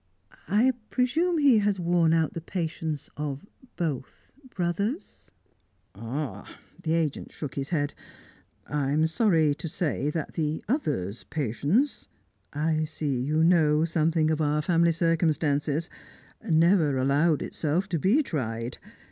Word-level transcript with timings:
"I 0.47 0.71
presume 0.89 1.37
he 1.37 1.59
has 1.59 1.79
worn 1.79 2.11
out 2.11 2.33
the 2.33 2.41
patience 2.41 3.07
of 3.17 3.45
both 3.75 4.31
brothers?" 4.49 5.29
"Ah!" 5.93 6.57
The 6.81 6.93
agent 6.93 7.31
shook 7.31 7.53
his 7.53 7.69
head, 7.69 7.93
"I'm 8.65 9.05
sorry 9.05 9.53
to 9.53 9.69
say 9.69 10.09
that 10.09 10.33
the 10.33 10.63
other's 10.67 11.23
patience 11.25 12.07
I 12.51 12.83
see 12.85 13.15
you 13.21 13.43
know 13.43 13.85
something 13.85 14.31
of 14.31 14.41
our 14.41 14.63
family 14.63 14.91
circumstances 14.91 15.87
never 16.49 16.97
allowed 16.97 17.43
itself 17.43 17.87
to 17.89 17.99
be 17.99 18.23
tried. 18.23 18.79